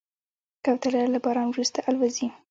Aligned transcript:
کوتره 0.65 1.01
له 1.13 1.19
باران 1.23 1.47
وروسته 1.49 1.79
الوزي. 1.89 2.27